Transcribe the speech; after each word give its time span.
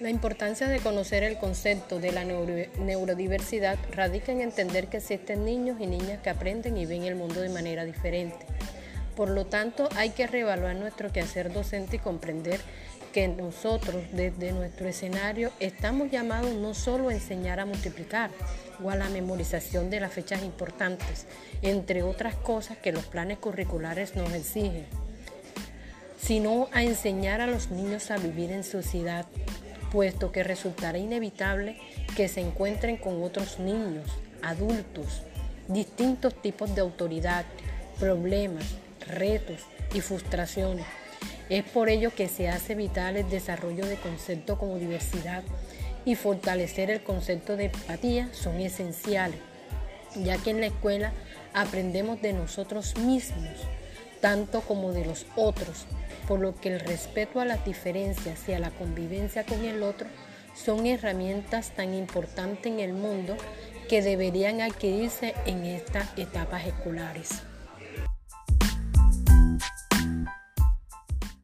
La 0.00 0.08
importancia 0.08 0.66
de 0.66 0.80
conocer 0.80 1.24
el 1.24 1.36
concepto 1.36 2.00
de 2.00 2.10
la 2.10 2.24
neurodiversidad 2.24 3.76
radica 3.92 4.32
en 4.32 4.40
entender 4.40 4.86
que 4.86 4.96
existen 4.96 5.44
niños 5.44 5.76
y 5.78 5.86
niñas 5.86 6.22
que 6.22 6.30
aprenden 6.30 6.78
y 6.78 6.86
ven 6.86 7.02
el 7.02 7.16
mundo 7.16 7.42
de 7.42 7.50
manera 7.50 7.84
diferente. 7.84 8.46
Por 9.14 9.28
lo 9.28 9.44
tanto, 9.44 9.90
hay 9.96 10.10
que 10.10 10.26
reevaluar 10.26 10.74
nuestro 10.76 11.12
quehacer 11.12 11.52
docente 11.52 11.96
y 11.96 11.98
comprender 11.98 12.60
que 13.12 13.28
nosotros 13.28 14.02
desde 14.12 14.52
nuestro 14.52 14.88
escenario 14.88 15.50
estamos 15.60 16.10
llamados 16.10 16.54
no 16.54 16.72
solo 16.72 17.10
a 17.10 17.12
enseñar 17.12 17.60
a 17.60 17.66
multiplicar 17.66 18.30
o 18.82 18.88
a 18.88 18.96
la 18.96 19.10
memorización 19.10 19.90
de 19.90 20.00
las 20.00 20.14
fechas 20.14 20.42
importantes, 20.42 21.26
entre 21.60 22.02
otras 22.04 22.36
cosas 22.36 22.78
que 22.78 22.92
los 22.92 23.04
planes 23.04 23.36
curriculares 23.36 24.16
nos 24.16 24.32
exigen, 24.32 24.86
sino 26.18 26.68
a 26.72 26.84
enseñar 26.84 27.42
a 27.42 27.46
los 27.46 27.70
niños 27.70 28.10
a 28.10 28.16
vivir 28.16 28.50
en 28.50 28.64
sociedad, 28.64 29.26
puesto 29.90 30.32
que 30.32 30.42
resultará 30.42 30.98
inevitable 30.98 31.76
que 32.16 32.28
se 32.28 32.40
encuentren 32.40 32.96
con 32.96 33.22
otros 33.22 33.58
niños, 33.58 34.06
adultos, 34.42 35.22
distintos 35.68 36.40
tipos 36.40 36.74
de 36.74 36.80
autoridad, 36.80 37.44
problemas, 37.98 38.64
retos 39.06 39.60
y 39.94 40.00
frustraciones. 40.00 40.86
Es 41.48 41.64
por 41.64 41.88
ello 41.88 42.14
que 42.14 42.28
se 42.28 42.48
hace 42.48 42.74
vital 42.74 43.16
el 43.16 43.28
desarrollo 43.28 43.84
de 43.86 43.96
conceptos 43.96 44.58
como 44.58 44.78
diversidad 44.78 45.42
y 46.04 46.14
fortalecer 46.14 46.90
el 46.90 47.02
concepto 47.02 47.56
de 47.56 47.66
empatía 47.66 48.30
son 48.32 48.60
esenciales, 48.60 49.40
ya 50.14 50.38
que 50.38 50.50
en 50.50 50.60
la 50.60 50.66
escuela 50.66 51.12
aprendemos 51.52 52.22
de 52.22 52.32
nosotros 52.32 52.96
mismos, 52.98 53.50
tanto 54.20 54.60
como 54.60 54.92
de 54.92 55.04
los 55.04 55.26
otros, 55.36 55.86
por 56.28 56.40
lo 56.40 56.54
que 56.54 56.72
el 56.72 56.80
respeto 56.80 57.40
a 57.40 57.44
las 57.44 57.64
diferencias 57.64 58.48
y 58.48 58.52
a 58.52 58.58
la 58.58 58.70
convivencia 58.70 59.44
con 59.44 59.64
el 59.64 59.82
otro 59.82 60.08
son 60.54 60.86
herramientas 60.86 61.70
tan 61.70 61.94
importantes 61.94 62.66
en 62.66 62.80
el 62.80 62.92
mundo 62.92 63.36
que 63.88 64.02
deberían 64.02 64.60
adquirirse 64.60 65.34
en 65.46 65.64
estas 65.64 66.16
etapas 66.18 66.66
escolares. 66.66 67.42